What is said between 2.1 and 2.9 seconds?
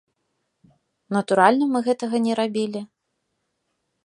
не рабілі.